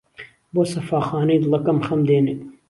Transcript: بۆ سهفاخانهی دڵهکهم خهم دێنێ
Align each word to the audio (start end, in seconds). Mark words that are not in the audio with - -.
بۆ 0.53 0.63
سهفاخانهی 0.71 1.41
دڵهکهم 1.43 1.77
خهم 1.85 2.01
دێنێ 2.09 2.33